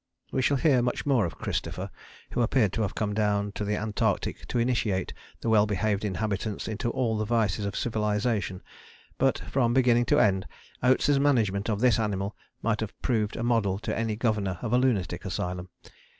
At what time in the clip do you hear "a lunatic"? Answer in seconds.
14.73-15.23